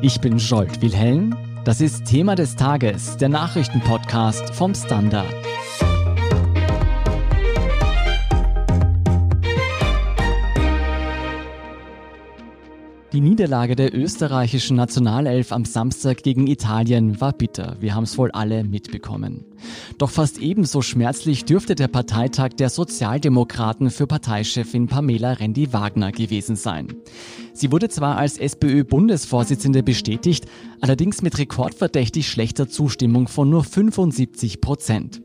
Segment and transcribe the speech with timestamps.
[0.00, 1.36] Ich bin Scholt Wilhelm.
[1.64, 5.26] Das ist Thema des Tages, der Nachrichtenpodcast vom Standard.
[13.14, 17.78] Die Niederlage der österreichischen Nationalelf am Samstag gegen Italien war bitter.
[17.80, 19.46] Wir haben es wohl alle mitbekommen.
[19.96, 26.88] Doch fast ebenso schmerzlich dürfte der Parteitag der Sozialdemokraten für Parteichefin Pamela Rendi-Wagner gewesen sein.
[27.54, 30.44] Sie wurde zwar als SPÖ-Bundesvorsitzende bestätigt,
[30.82, 35.22] allerdings mit rekordverdächtig schlechter Zustimmung von nur 75 Prozent.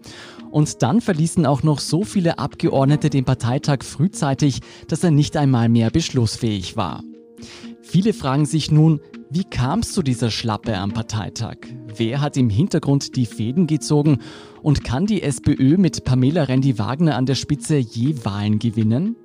[0.52, 5.67] Und dann verließen auch noch so viele Abgeordnete den Parteitag frühzeitig, dass er nicht einmal
[5.67, 7.03] mehr beschlussfähig war.
[7.86, 11.58] Viele fragen sich nun, wie kam es zu dieser Schlappe am Parteitag?
[11.98, 14.20] Wer hat im Hintergrund die Fäden gezogen?
[14.62, 19.18] Und kann die SPÖ mit Pamela Rendi-Wagner an der Spitze je Wahlen gewinnen?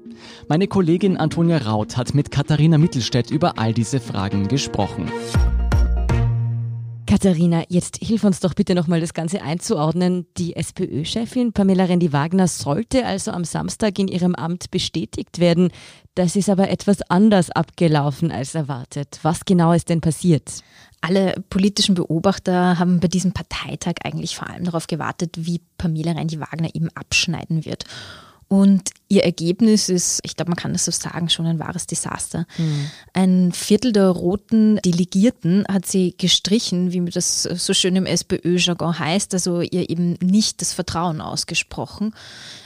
[0.49, 5.09] Meine Kollegin Antonia Raut hat mit Katharina Mittelstädt über all diese Fragen gesprochen.
[7.09, 10.27] Katharina, jetzt hilf uns doch bitte nochmal das Ganze einzuordnen.
[10.37, 15.71] Die SPÖ-Chefin Pamela Rendi-Wagner sollte also am Samstag in ihrem Amt bestätigt werden.
[16.15, 19.21] Das ist aber etwas anders abgelaufen als erwartet.
[19.23, 20.63] Was genau ist denn passiert?
[21.01, 26.75] Alle politischen Beobachter haben bei diesem Parteitag eigentlich vor allem darauf gewartet, wie Pamela Rendi-Wagner
[26.75, 27.85] eben abschneiden wird.
[28.49, 32.47] Und ihr Ergebnis ist, ich glaube, man kann das so sagen, schon ein wahres Desaster.
[32.59, 32.91] Mhm.
[33.15, 39.33] Ein Viertel der roten Delegierten hat sie gestrichen, wie das so schön im SPÖ-Jargon heißt,
[39.33, 42.15] also ihr eben nicht das Vertrauen ausgesprochen.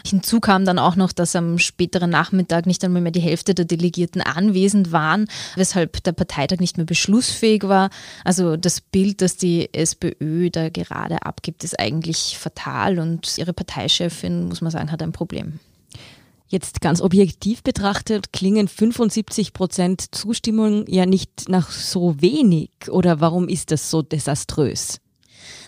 [0.04, 3.64] Hinzu kam dann auch noch, dass am späteren Nachmittag nicht einmal mehr die Hälfte der
[3.64, 7.90] Delegierten anwesend waren, weshalb der Parteitag nicht mehr beschlussfähig war.
[8.24, 14.48] Also das Bild, das die SPÖ da gerade abgibt, ist eigentlich fatal und ihre Parteichefin,
[14.48, 15.60] muss man sagen, hat ein Problem.
[16.52, 22.68] Jetzt ganz objektiv betrachtet klingen 75 Prozent Zustimmung ja nicht nach so wenig.
[22.90, 25.00] Oder warum ist das so desaströs?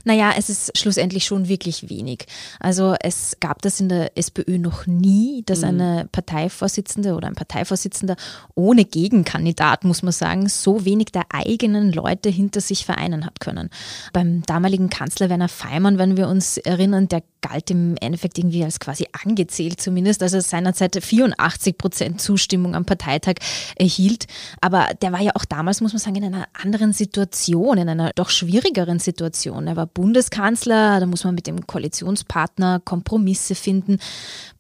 [0.05, 2.27] Naja, es ist schlussendlich schon wirklich wenig.
[2.61, 5.65] Also es gab das in der SPÖ noch nie, dass mhm.
[5.65, 8.17] eine Parteivorsitzende oder ein Parteivorsitzender
[8.55, 13.71] ohne Gegenkandidat, muss man sagen, so wenig der eigenen Leute hinter sich vereinen hat können.
[14.13, 18.81] Beim damaligen Kanzler Werner Feimann, wenn wir uns erinnern, der galt im Endeffekt irgendwie als
[18.81, 23.35] quasi angezählt zumindest, also seinerzeit 84 Prozent Zustimmung am Parteitag
[23.77, 24.27] erhielt.
[24.63, 28.13] Aber der war ja auch damals, muss man sagen, in einer anderen Situation, in einer
[28.15, 29.67] doch schwierigeren Situation.
[29.67, 33.99] Er war Bundeskanzler, da muss man mit dem Koalitionspartner Kompromisse finden.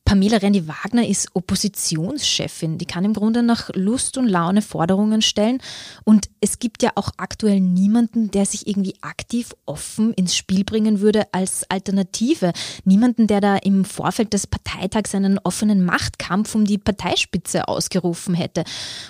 [0.05, 2.77] Pamela Rendi-Wagner ist Oppositionschefin.
[2.77, 5.63] Die kann im Grunde nach Lust und Laune Forderungen stellen.
[6.05, 11.01] Und es gibt ja auch aktuell niemanden, der sich irgendwie aktiv offen ins Spiel bringen
[11.01, 12.53] würde als Alternative.
[12.85, 18.65] Niemanden, der da im Vorfeld des Parteitags einen offenen Machtkampf um die Parteispitze ausgerufen hätte.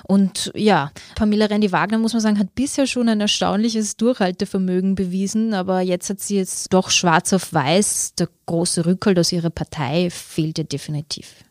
[0.04, 5.54] Und ja, Pamela Rendi-Wagner, muss man sagen, hat bisher schon ein erstaunliches Durchhaltevermögen bewiesen.
[5.54, 8.15] Aber jetzt hat sie jetzt doch schwarz auf weiß.
[8.15, 11.44] Der große Rückhalt aus ihrer Partei fehlte definitiv.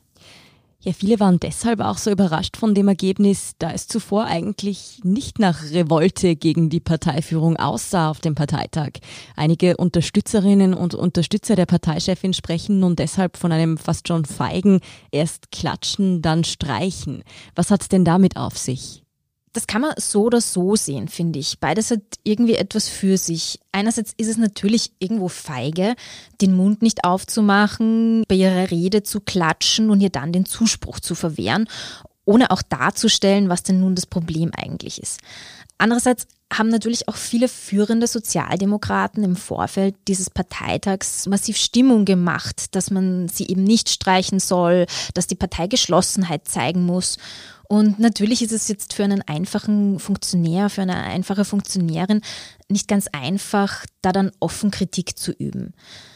[0.86, 5.40] Ja, viele waren deshalb auch so überrascht von dem Ergebnis, da es zuvor eigentlich nicht
[5.40, 8.90] nach Revolte gegen die Parteiführung aussah auf dem Parteitag.
[9.38, 15.52] Einige Unterstützerinnen und Unterstützer der Parteichefin sprechen nun deshalb von einem fast schon feigen erst
[15.52, 17.24] klatschen, dann streichen.
[17.56, 19.03] Was hat's denn damit auf sich?
[19.54, 21.60] Das kann man so oder so sehen, finde ich.
[21.60, 23.60] Beides hat irgendwie etwas für sich.
[23.72, 25.96] Einerseits ist es natürlich irgendwo feige,
[26.42, 31.14] den Mund nicht aufzumachen, bei ihrer Rede zu klatschen und ihr dann den Zuspruch zu
[31.14, 31.68] verwehren,
[32.26, 35.20] ohne auch darzustellen, was denn nun das Problem eigentlich ist.
[35.78, 36.28] Andererseits
[36.58, 43.28] haben natürlich auch viele führende Sozialdemokraten im Vorfeld dieses Parteitags massiv Stimmung gemacht, dass man
[43.28, 47.18] sie eben nicht streichen soll, dass die Partei Geschlossenheit zeigen muss.
[47.68, 52.22] Und natürlich ist es jetzt für einen einfachen Funktionär, für eine einfache Funktionärin
[52.74, 55.74] nicht ganz einfach, da dann offen Kritik zu üben.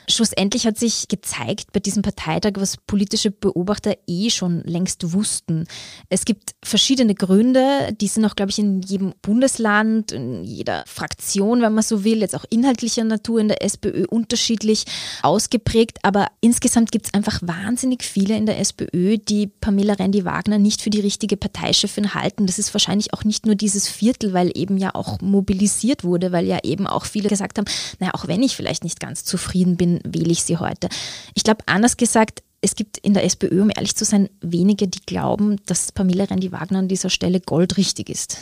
[0.10, 5.66] Schlussendlich hat sich gezeigt bei diesem Parteitag, was politische Beobachter eh schon längst wussten.
[6.08, 11.62] Es gibt verschiedene Gründe, die sind auch, glaube ich, in jedem Bundesland, in jeder Fraktion,
[11.62, 14.86] wenn man so will, jetzt auch inhaltlicher Natur in der SPÖ unterschiedlich
[15.24, 16.00] ausgeprägt.
[16.04, 20.90] Aber insgesamt gibt es einfach wahnsinnig viele in der SPÖ, die Pamela Rendi-Wagner nicht für
[20.90, 22.48] die richtige Parteichefin halten.
[22.48, 26.46] Das ist wahrscheinlich auch nicht nur dieses Viertel, weil eben ja auch mobilisiert wurde, weil
[26.48, 27.66] ja eben auch viele gesagt haben,
[28.00, 30.90] naja, auch wenn ich vielleicht nicht ganz zufrieden bin, wähle ich sie heute.
[31.36, 35.02] Ich glaube, anders gesagt, es gibt in der SPÖ, um ehrlich zu sein, wenige, die
[35.06, 38.40] glauben, dass Pamela Rendi-Wagner an dieser Stelle goldrichtig ist.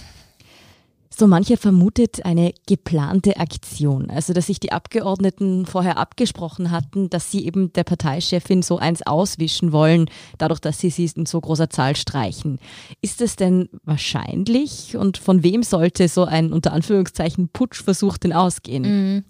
[1.17, 7.31] So mancher vermutet eine geplante Aktion, also dass sich die Abgeordneten vorher abgesprochen hatten, dass
[7.31, 11.69] sie eben der Parteichefin so eins auswischen wollen, dadurch, dass sie sie in so großer
[11.69, 12.59] Zahl streichen.
[13.01, 18.83] Ist es denn wahrscheinlich und von wem sollte so ein unter Anführungszeichen Putschversuch denn ausgehen?
[18.83, 19.23] Mhm.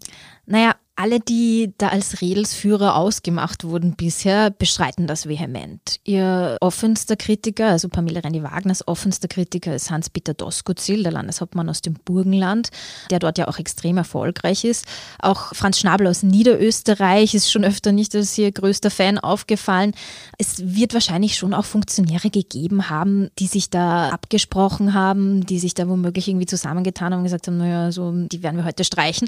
[0.48, 6.00] Naja, alle, die da als Redelsführer ausgemacht wurden bisher, bestreiten das vehement.
[6.06, 11.96] Ihr offenster Kritiker, also Pamela Rendi-Wagners offenster Kritiker ist Hans-Peter Doskozil, der Landeshauptmann aus dem
[12.06, 12.70] Burgenland,
[13.10, 14.86] der dort ja auch extrem erfolgreich ist.
[15.20, 19.94] Auch Franz Schnabel aus Niederösterreich ist schon öfter nicht als ihr größter Fan aufgefallen.
[20.38, 25.74] Es wird wahrscheinlich schon auch Funktionäre gegeben haben, die sich da abgesprochen haben, die sich
[25.74, 29.28] da womöglich irgendwie zusammengetan haben und gesagt haben, naja, so, die werden wir heute streichen.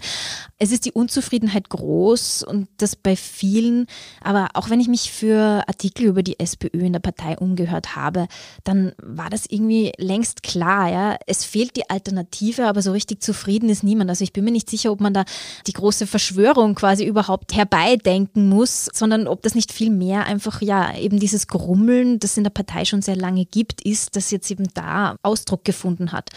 [0.60, 3.88] Es ist die Unzufriedenheit Unsicherheit groß und das bei vielen.
[4.21, 8.27] Aber auch wenn ich mich für Artikel über die SPÖ in der Partei umgehört habe,
[8.63, 10.92] dann war das irgendwie längst klar.
[10.92, 11.18] Ja?
[11.25, 14.09] Es fehlt die Alternative, aber so richtig zufrieden ist niemand.
[14.09, 15.25] Also ich bin mir nicht sicher, ob man da
[15.65, 20.95] die große Verschwörung quasi überhaupt herbeidenken muss, sondern ob das nicht viel mehr einfach ja
[20.95, 24.68] eben dieses Grummeln, das in der Partei schon sehr lange gibt, ist, das jetzt eben
[24.74, 26.30] da Ausdruck gefunden hat.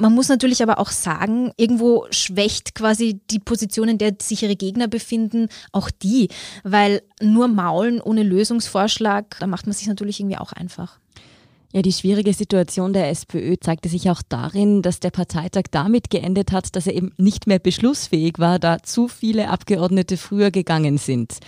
[0.00, 4.54] Man muss natürlich aber auch sagen, irgendwo schwächt quasi die Position, in der sich ihre
[4.54, 6.28] Gegner befinden, auch die,
[6.62, 11.00] weil nur maulen ohne Lösungsvorschlag, da macht man sich natürlich irgendwie auch einfach.
[11.72, 16.52] Ja, die schwierige Situation der SPÖ zeigte sich auch darin, dass der Parteitag damit geendet
[16.52, 21.38] hat, dass er eben nicht mehr beschlussfähig war, da zu viele Abgeordnete früher gegangen sind.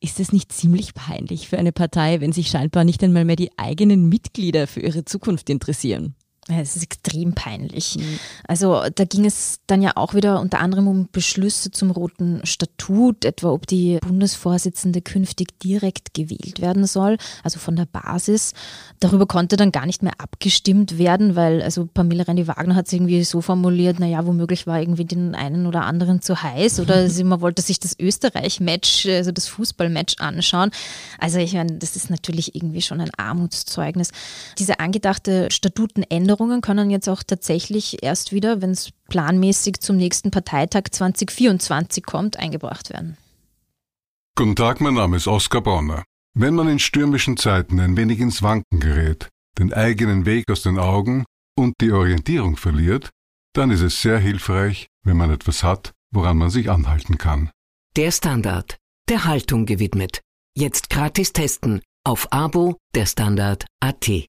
[0.00, 3.56] Ist es nicht ziemlich peinlich für eine Partei, wenn sich scheinbar nicht einmal mehr die
[3.56, 6.14] eigenen Mitglieder für ihre Zukunft interessieren?
[6.48, 7.96] Es ist extrem peinlich.
[7.96, 8.18] Mhm.
[8.46, 13.24] Also da ging es dann ja auch wieder unter anderem um Beschlüsse zum roten Statut,
[13.24, 18.52] etwa ob die Bundesvorsitzende künftig direkt gewählt werden soll, also von der Basis.
[19.00, 23.24] Darüber konnte dann gar nicht mehr abgestimmt werden, weil also Pamela Rendi-Wagner hat es irgendwie
[23.24, 27.40] so formuliert, naja, womöglich war irgendwie den einen oder anderen zu heiß oder sie, man
[27.40, 30.72] wollte sich das Österreich-Match, also das Fußball-Match anschauen.
[31.18, 34.10] Also ich meine, das ist natürlich irgendwie schon ein Armutszeugnis.
[34.58, 40.32] Diese angedachte Statutenänderung Änderungen können jetzt auch tatsächlich erst wieder, wenn es planmäßig zum nächsten
[40.32, 43.16] Parteitag 2024 kommt, eingebracht werden.
[44.36, 46.02] Guten Tag, mein Name ist Oskar Bronner.
[46.36, 49.28] Wenn man in stürmischen Zeiten ein wenig ins Wanken gerät,
[49.58, 51.24] den eigenen Weg aus den Augen
[51.56, 53.10] und die Orientierung verliert,
[53.54, 57.50] dann ist es sehr hilfreich, wenn man etwas hat, woran man sich anhalten kann.
[57.94, 58.76] Der Standard,
[59.08, 60.20] der Haltung gewidmet.
[60.56, 64.26] Jetzt gratis testen auf Abo der Standard AT.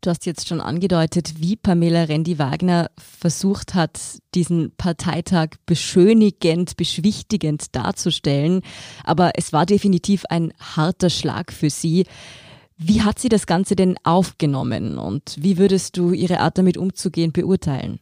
[0.00, 3.98] Du hast jetzt schon angedeutet, wie Pamela Rendi-Wagner versucht hat,
[4.34, 8.60] diesen Parteitag beschönigend, beschwichtigend darzustellen.
[9.04, 12.04] Aber es war definitiv ein harter Schlag für sie.
[12.76, 17.32] Wie hat sie das Ganze denn aufgenommen und wie würdest du ihre Art damit umzugehen
[17.32, 18.00] beurteilen?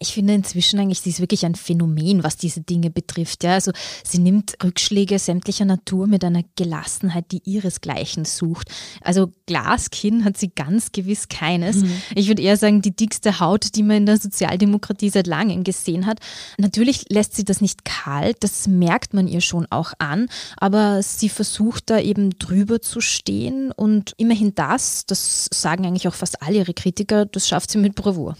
[0.00, 3.44] Ich finde inzwischen eigentlich, sie ist wirklich ein Phänomen, was diese Dinge betrifft.
[3.44, 3.72] Ja, also
[4.04, 8.68] sie nimmt Rückschläge sämtlicher Natur mit einer Gelassenheit, die ihresgleichen sucht.
[9.00, 11.76] Also Glaskinn hat sie ganz gewiss keines.
[11.76, 12.02] Mhm.
[12.14, 16.06] Ich würde eher sagen, die dickste Haut, die man in der Sozialdemokratie seit langem gesehen
[16.06, 16.20] hat.
[16.58, 21.28] Natürlich lässt sie das nicht kalt, das merkt man ihr schon auch an, aber sie
[21.28, 26.58] versucht da eben drüber zu stehen und immerhin das, das sagen eigentlich auch fast alle
[26.58, 28.36] ihre Kritiker, das schafft sie mit Bravour.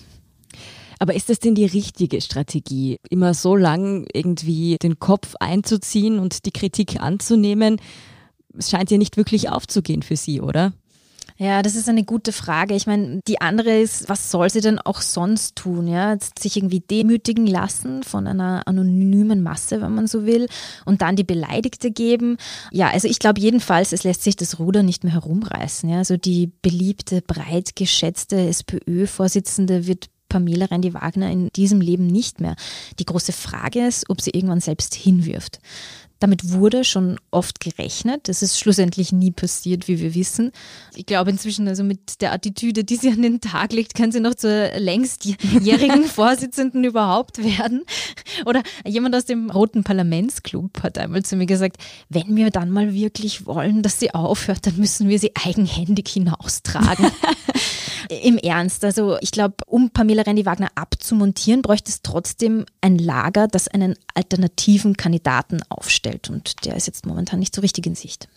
[1.03, 6.47] Aber ist das denn die richtige Strategie, immer so lang irgendwie den Kopf einzuziehen und
[6.47, 7.81] die Kritik anzunehmen?
[8.57, 10.73] Es scheint ja nicht wirklich aufzugehen für Sie, oder?
[11.39, 12.77] Ja, das ist eine gute Frage.
[12.77, 15.89] Ich meine, die andere ist, was soll sie denn auch sonst tun?
[15.89, 20.47] Ja, sich irgendwie demütigen lassen von einer anonymen Masse, wenn man so will,
[20.85, 22.37] und dann die Beleidigte geben.
[22.71, 25.89] Ja, also ich glaube jedenfalls, es lässt sich das Ruder nicht mehr herumreißen.
[25.89, 32.57] Ja, also die beliebte, breit geschätzte SPÖ-Vorsitzende wird Pamela Rendi-Wagner in diesem Leben nicht mehr.
[32.99, 35.61] Die große Frage ist, ob sie irgendwann selbst hinwirft.
[36.21, 38.29] Damit wurde schon oft gerechnet.
[38.29, 40.53] Das ist schlussendlich nie passiert, wie wir wissen.
[40.95, 44.21] Ich glaube inzwischen, also mit der Attitüde, die sie an den Tag legt, kann sie
[44.21, 47.83] noch zur längstjährigen Vorsitzenden überhaupt werden.
[48.47, 52.95] Oder jemand aus dem Roten Parlamentsclub hat einmal zu mir gesagt, wenn wir dann mal
[52.95, 57.11] wirklich wollen, dass sie aufhört, dann müssen wir sie eigenhändig hinaustragen.
[58.23, 63.69] Im Ernst, also ich glaube, um Pamela Rendi-Wagner abzumontieren, bräuchte es trotzdem ein Lager, das
[63.69, 66.29] einen alternativen Kandidaten aufstellt.
[66.31, 68.29] Und der ist jetzt momentan nicht so richtig in Sicht.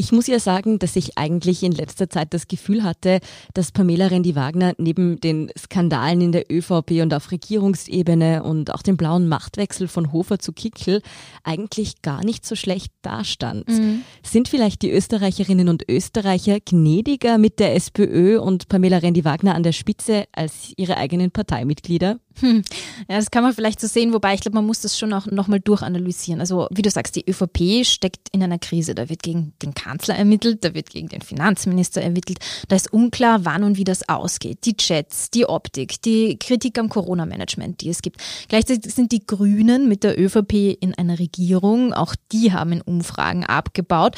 [0.00, 3.20] Ich muss ja sagen, dass ich eigentlich in letzter Zeit das Gefühl hatte,
[3.52, 8.96] dass Pamela Rendi-Wagner neben den Skandalen in der ÖVP und auf Regierungsebene und auch dem
[8.96, 11.02] blauen Machtwechsel von Hofer zu Kickel
[11.44, 13.68] eigentlich gar nicht so schlecht dastand.
[13.68, 14.00] Mhm.
[14.22, 19.72] Sind vielleicht die Österreicherinnen und Österreicher gnädiger mit der SPÖ und Pamela Rendi-Wagner an der
[19.72, 22.20] Spitze als ihre eigenen Parteimitglieder?
[22.38, 22.62] Hm.
[23.08, 25.26] Ja, das kann man vielleicht so sehen, wobei ich glaube, man muss das schon auch
[25.26, 26.40] nochmal durchanalysieren.
[26.40, 28.94] Also wie du sagst, die ÖVP steckt in einer Krise.
[28.94, 32.38] Da wird gegen den Kanzler ermittelt, da wird gegen den Finanzminister ermittelt.
[32.68, 34.64] Da ist unklar, wann und wie das ausgeht.
[34.64, 38.20] Die Chats, die Optik, die Kritik am Corona-Management, die es gibt.
[38.48, 41.92] Gleichzeitig sind die Grünen mit der ÖVP in einer Regierung.
[41.92, 44.16] Auch die haben in Umfragen abgebaut.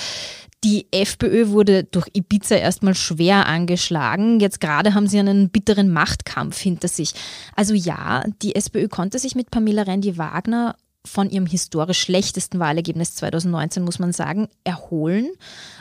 [0.64, 4.38] Die FPÖ wurde durch Ibiza erstmal schwer angeschlagen.
[4.38, 7.14] Jetzt gerade haben sie einen bitteren Machtkampf hinter sich.
[7.56, 13.82] Also ja, die SPÖ konnte sich mit Pamela Rendi-Wagner von ihrem historisch schlechtesten Wahlergebnis 2019,
[13.82, 15.30] muss man sagen, erholen.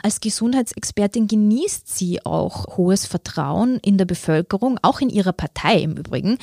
[0.02, 5.96] Als Gesundheitsexpertin genießt sie auch hohes Vertrauen in der Bevölkerung, auch in ihrer Partei im
[5.96, 6.38] Übrigen.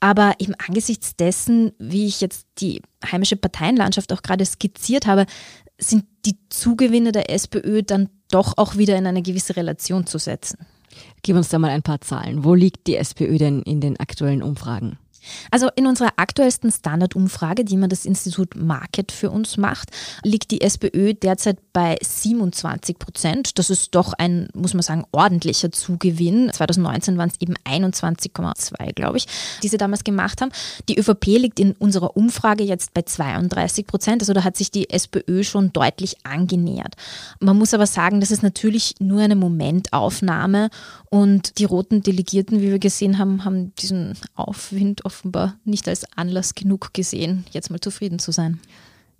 [0.00, 5.24] Aber eben angesichts dessen, wie ich jetzt die heimische Parteienlandschaft auch gerade skizziert habe,
[5.78, 10.58] sind die Zugewinne der SPÖ dann doch auch wieder in eine gewisse Relation zu setzen.
[11.22, 12.44] Gib uns da mal ein paar Zahlen.
[12.44, 14.98] Wo liegt die SPÖ denn in den aktuellen Umfragen?
[15.50, 19.90] Also in unserer aktuellsten Standardumfrage, die man das Institut Market für uns macht,
[20.22, 23.58] liegt die SPÖ derzeit bei 27 Prozent.
[23.58, 26.50] Das ist doch ein, muss man sagen, ordentlicher Zugewinn.
[26.52, 29.26] 2019 waren es eben 21,2, glaube ich,
[29.62, 30.52] die sie damals gemacht haben.
[30.88, 34.22] Die ÖVP liegt in unserer Umfrage jetzt bei 32 Prozent.
[34.22, 36.94] Also da hat sich die SPÖ schon deutlich angenähert.
[37.40, 40.70] Man muss aber sagen, das ist natürlich nur eine Momentaufnahme
[41.10, 46.54] und die roten Delegierten, wie wir gesehen haben, haben diesen Aufwind offenbar nicht als Anlass
[46.54, 48.60] genug gesehen, jetzt mal zufrieden zu sein.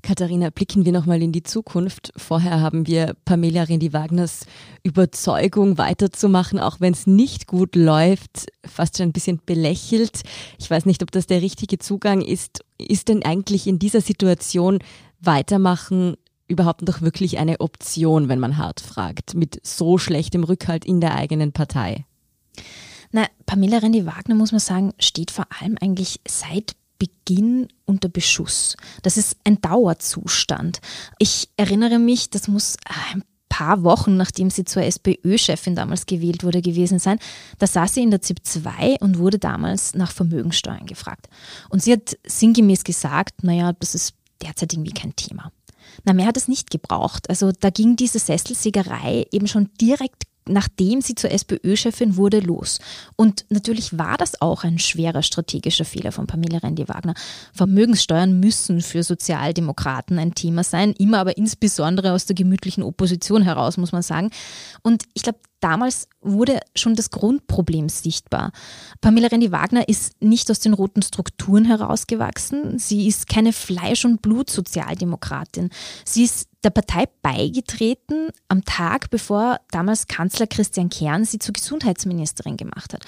[0.00, 2.12] Katharina, blicken wir nochmal in die Zukunft.
[2.16, 4.46] Vorher haben wir Pamela Rendi-Wagners
[4.84, 10.22] Überzeugung weiterzumachen, auch wenn es nicht gut läuft, fast schon ein bisschen belächelt.
[10.60, 12.60] Ich weiß nicht, ob das der richtige Zugang ist.
[12.78, 14.78] Ist denn eigentlich in dieser Situation
[15.20, 16.14] weitermachen
[16.46, 21.16] überhaupt noch wirklich eine Option, wenn man hart fragt, mit so schlechtem Rückhalt in der
[21.16, 22.04] eigenen Partei?
[23.10, 28.76] Na, Pamela Rendi-Wagner, muss man sagen, steht vor allem eigentlich seit Beginn unter Beschuss.
[29.02, 30.80] Das ist ein Dauerzustand.
[31.18, 32.76] Ich erinnere mich, das muss
[33.12, 37.18] ein paar Wochen, nachdem sie zur SPÖ-Chefin damals gewählt wurde, gewesen sein.
[37.58, 41.28] Da saß sie in der ZIP 2 und wurde damals nach Vermögensteuern gefragt.
[41.68, 45.50] Und sie hat sinngemäß gesagt, naja, das ist derzeit irgendwie kein Thema.
[46.04, 47.28] Na, mehr hat es nicht gebraucht.
[47.28, 52.78] Also da ging diese Sesselsägerei eben schon direkt nachdem sie zur SPÖ-Chefin wurde, los.
[53.16, 57.14] Und natürlich war das auch ein schwerer strategischer Fehler von Pamela Rendi-Wagner.
[57.52, 63.76] Vermögenssteuern müssen für Sozialdemokraten ein Thema sein, immer aber insbesondere aus der gemütlichen Opposition heraus,
[63.76, 64.30] muss man sagen.
[64.82, 68.52] Und ich glaube, damals wurde schon das Grundproblem sichtbar.
[69.00, 72.78] Pamela Rendi-Wagner ist nicht aus den roten Strukturen herausgewachsen.
[72.78, 75.70] Sie ist keine Fleisch- und Blut-Sozialdemokratin.
[76.04, 82.56] Sie ist der Partei beigetreten am Tag, bevor damals Kanzler Christian Kern sie zur Gesundheitsministerin
[82.56, 83.04] gemacht hat.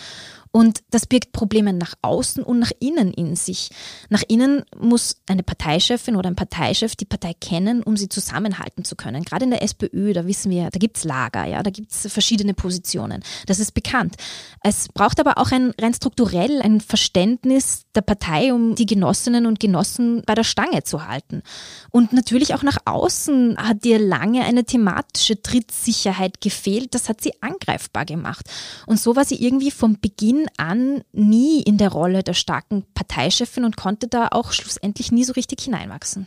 [0.53, 3.71] Und das birgt Probleme nach außen und nach innen in sich.
[4.09, 8.97] Nach innen muss eine Parteichefin oder ein Parteichef die Partei kennen, um sie zusammenhalten zu
[8.97, 9.23] können.
[9.23, 13.23] Gerade in der SPÖ, da wissen wir, da gibt's Lager, ja, da gibt's verschiedene Positionen.
[13.47, 14.17] Das ist bekannt.
[14.63, 19.61] Es braucht aber auch ein rein strukturell ein Verständnis der Partei, um die Genossinnen und
[19.61, 21.43] Genossen bei der Stange zu halten.
[21.91, 26.95] Und natürlich auch nach außen hat ihr lange eine thematische Trittsicherheit gefehlt.
[26.95, 28.47] Das hat sie angreifbar gemacht.
[28.87, 32.85] Und so war sie irgendwie vom Beginn Beginn an nie in der Rolle der starken
[32.95, 36.27] Parteichefin und konnte da auch schlussendlich nie so richtig hineinwachsen.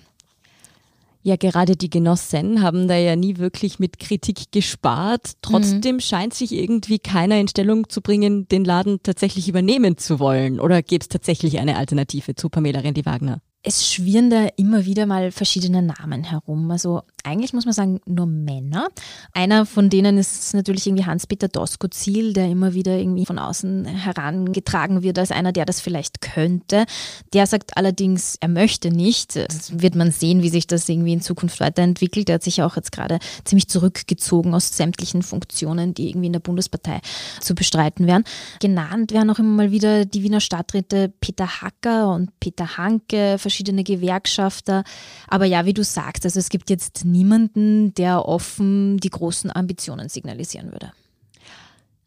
[1.26, 5.32] Ja, gerade die Genossen haben da ja nie wirklich mit Kritik gespart.
[5.42, 6.02] Trotzdem mhm.
[6.02, 10.60] scheint sich irgendwie keiner in Stellung zu bringen, den Laden tatsächlich übernehmen zu wollen.
[10.60, 13.40] Oder gibt es tatsächlich eine Alternative zu Pamela Rendi-Wagner?
[13.66, 16.70] Es schwirren da immer wieder mal verschiedene Namen herum.
[16.70, 18.90] Also eigentlich muss man sagen, nur Männer.
[19.32, 25.04] Einer von denen ist natürlich irgendwie Hans-Peter Doskozil, der immer wieder irgendwie von außen herangetragen
[25.04, 26.86] wird als einer, der das vielleicht könnte.
[27.32, 29.38] Der sagt allerdings, er möchte nicht.
[29.38, 32.28] Das wird man sehen, wie sich das irgendwie in Zukunft weiterentwickelt.
[32.28, 36.42] Er hat sich auch jetzt gerade ziemlich zurückgezogen aus sämtlichen Funktionen, die irgendwie in der
[36.42, 37.00] Bundespartei
[37.40, 38.26] zu bestreiten wären.
[38.60, 43.84] Genannt werden auch immer mal wieder die Wiener Stadträte Peter Hacker und Peter Hanke, verschiedene
[43.84, 44.84] Gewerkschafter.
[45.28, 50.10] Aber ja, wie du sagst, also es gibt jetzt niemanden, der offen die großen Ambitionen
[50.10, 50.92] signalisieren würde.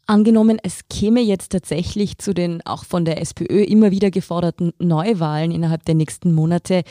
[0.07, 5.51] Angenommen, es käme jetzt tatsächlich zu den auch von der SPÖ immer wieder geforderten Neuwahlen
[5.51, 6.83] innerhalb der nächsten Monate,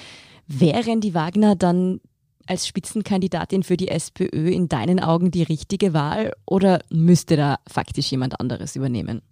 [0.47, 2.01] wären die Wagner dann
[2.47, 8.11] als Spitzenkandidatin für die SPÖ in deinen Augen die richtige Wahl oder müsste da faktisch
[8.11, 9.23] jemand anderes übernehmen?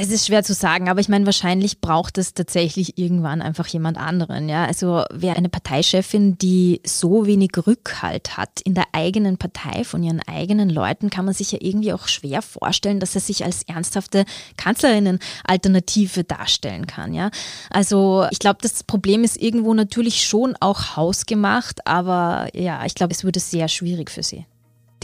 [0.00, 3.98] Es ist schwer zu sagen, aber ich meine, wahrscheinlich braucht es tatsächlich irgendwann einfach jemand
[3.98, 4.48] anderen.
[4.48, 4.64] Ja?
[4.64, 10.20] Also wer eine Parteichefin, die so wenig Rückhalt hat in der eigenen Partei von ihren
[10.20, 14.24] eigenen Leuten, kann man sich ja irgendwie auch schwer vorstellen, dass er sich als ernsthafte
[14.56, 17.12] Kanzlerinnen-Alternative darstellen kann.
[17.12, 17.32] Ja?
[17.68, 23.14] Also ich glaube, das Problem ist irgendwo natürlich schon auch hausgemacht, aber ja, ich glaube,
[23.14, 24.46] es würde sehr schwierig für sie.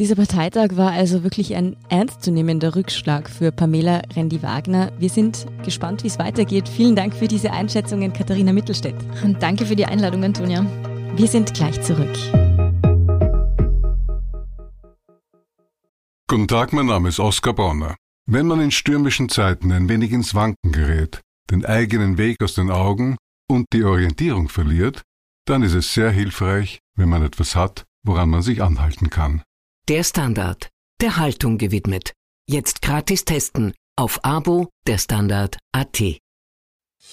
[0.00, 4.90] Dieser Parteitag war also wirklich ein ernstzunehmender Rückschlag für Pamela Rendi-Wagner.
[4.98, 6.68] Wir sind gespannt, wie es weitergeht.
[6.68, 8.96] Vielen Dank für diese Einschätzungen, Katharina Mittelstädt.
[9.22, 10.66] Und danke für die Einladung, Antonia.
[11.14, 12.10] Wir sind gleich zurück.
[16.26, 17.94] Guten Tag, mein Name ist Oskar Bonner.
[18.26, 21.20] Wenn man in stürmischen Zeiten ein wenig ins Wanken gerät,
[21.52, 23.16] den eigenen Weg aus den Augen
[23.48, 25.02] und die Orientierung verliert,
[25.46, 29.44] dann ist es sehr hilfreich, wenn man etwas hat, woran man sich anhalten kann.
[29.90, 30.70] Der Standard,
[31.02, 32.14] der Haltung gewidmet.
[32.48, 36.00] Jetzt gratis testen auf Abo der Standard AT.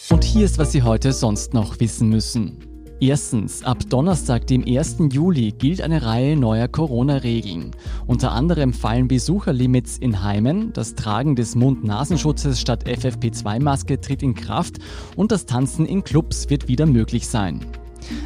[0.10, 2.60] Und hier ist, was Sie heute sonst noch wissen müssen.
[3.01, 5.00] Erstens, ab Donnerstag, dem 1.
[5.12, 7.72] Juli, gilt eine Reihe neuer Corona-Regeln.
[8.08, 14.78] Unter anderem fallen Besucherlimits in Heimen, das Tragen des Mund-Nasenschutzes statt FFP2-Maske tritt in Kraft
[15.18, 17.66] und das Tanzen in Clubs wird wieder möglich sein.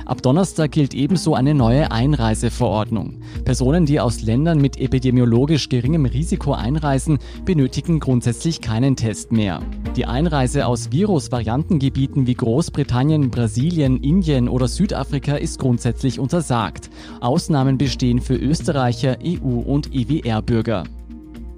[0.05, 3.19] Ab Donnerstag gilt ebenso eine neue Einreiseverordnung.
[3.43, 9.61] Personen, die aus Ländern mit epidemiologisch geringem Risiko einreisen, benötigen grundsätzlich keinen Test mehr.
[9.95, 16.89] Die Einreise aus Virusvariantengebieten wie Großbritannien, Brasilien, Indien oder Südafrika ist grundsätzlich untersagt.
[17.21, 20.83] Ausnahmen bestehen für Österreicher, EU- und EWR-Bürger.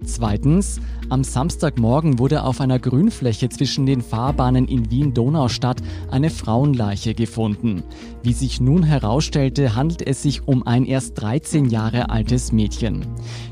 [0.03, 0.79] Zweitens,
[1.10, 7.84] am Samstagmorgen wurde auf einer Grünfläche zwischen den Fahrbahnen in Wien-Donaustadt eine Frauenleiche gefunden.
[8.24, 13.06] Wie sich nun herausstellte, handelt es sich um ein erst 13 Jahre altes Mädchen.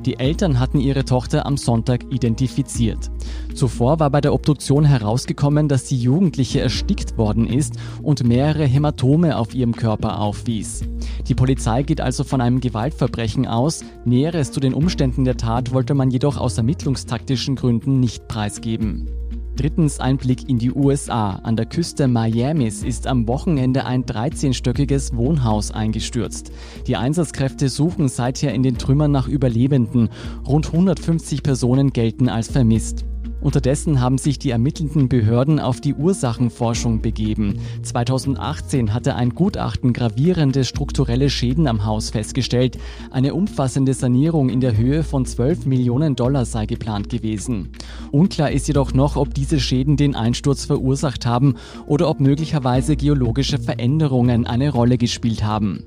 [0.05, 3.09] Die Eltern hatten ihre Tochter am Sonntag identifiziert.
[3.53, 9.37] Zuvor war bei der Obduktion herausgekommen, dass die Jugendliche erstickt worden ist und mehrere Hämatome
[9.37, 10.83] auf ihrem Körper aufwies.
[11.29, 13.83] Die Polizei geht also von einem Gewaltverbrechen aus.
[14.03, 19.07] Näheres zu den Umständen der Tat wollte man jedoch aus ermittlungstaktischen Gründen nicht preisgeben.
[19.55, 21.35] Drittens ein Blick in die USA.
[21.43, 26.51] An der Küste Miamis ist am Wochenende ein 13-stöckiges Wohnhaus eingestürzt.
[26.87, 30.09] Die Einsatzkräfte suchen seither in den Trümmern nach Überlebenden.
[30.45, 33.05] Rund 150 Personen gelten als vermisst.
[33.45, 37.59] Unterdessen haben sich die ermittelnden Behörden auf die Ursachenforschung begeben.
[37.83, 42.79] 2018 hatte ein Gutachten gravierende strukturelle Schäden am Haus festgestellt.
[43.11, 47.69] Eine umfassende Sanierung in der Höhe von 12 Millionen Dollar sei geplant gewesen.
[48.11, 51.53] Unklar ist jedoch noch, ob diese Schäden den Einsturz verursacht haben
[51.85, 55.83] oder ob möglicherweise geologische Veränderungen eine Rolle gespielt haben.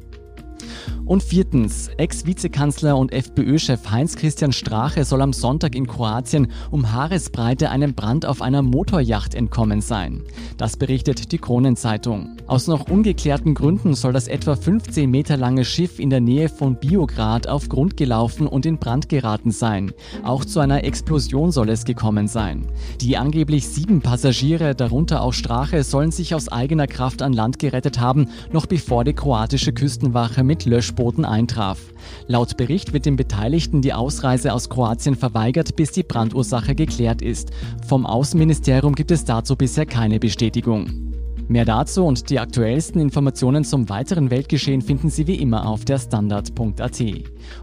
[1.08, 7.94] Und viertens, Ex-Vizekanzler und FPÖ-Chef Heinz-Christian Strache soll am Sonntag in Kroatien um Haaresbreite einem
[7.94, 10.20] Brand auf einer Motorjacht entkommen sein.
[10.58, 12.36] Das berichtet die Kronenzeitung.
[12.46, 16.76] Aus noch ungeklärten Gründen soll das etwa 15 Meter lange Schiff in der Nähe von
[16.76, 19.92] Biograd auf Grund gelaufen und in Brand geraten sein.
[20.24, 22.66] Auch zu einer Explosion soll es gekommen sein.
[23.00, 27.98] Die angeblich sieben Passagiere, darunter auch Strache, sollen sich aus eigener Kraft an Land gerettet
[27.98, 31.78] haben, noch bevor die kroatische Küstenwache mit Löschbooten Verboten eintraf.
[32.26, 37.52] Laut Bericht wird den Beteiligten die Ausreise aus Kroatien verweigert, bis die Brandursache geklärt ist.
[37.87, 41.07] Vom Außenministerium gibt es dazu bisher keine Bestätigung.
[41.48, 45.98] Mehr dazu und die aktuellsten Informationen zum weiteren Weltgeschehen finden Sie wie immer auf der
[45.98, 47.02] Standard.at.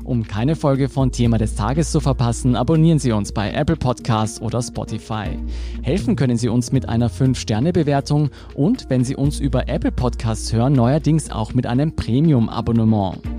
[0.04, 4.42] Um keine Folge von Thema des Tages zu verpassen, abonnieren Sie uns bei Apple Podcasts
[4.42, 5.38] oder Spotify.
[5.84, 10.74] Helfen können Sie uns mit einer 5-Sterne-Bewertung und wenn Sie uns über Apple Podcasts hören,
[10.74, 13.35] neuerdings auch mit einem Premium-Abonnement.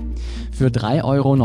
[0.57, 1.35] Für 3,99 Euro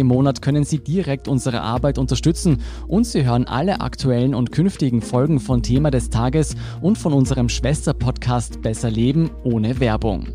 [0.00, 5.02] im Monat können Sie direkt unsere Arbeit unterstützen und Sie hören alle aktuellen und künftigen
[5.02, 10.28] Folgen von Thema des Tages und von unserem Schwester-Podcast Besser Leben ohne Werbung.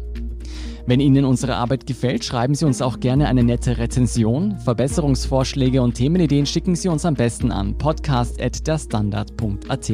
[0.85, 4.57] Wenn Ihnen unsere Arbeit gefällt, schreiben Sie uns auch gerne eine nette Rezension.
[4.57, 9.91] Verbesserungsvorschläge und Themenideen schicken Sie uns am besten an podcast.derstandard.at.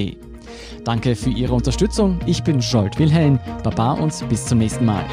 [0.83, 2.17] Danke für Ihre Unterstützung.
[2.25, 3.37] Ich bin Jolt Wilhelm.
[3.63, 5.05] Baba und bis zum nächsten Mal.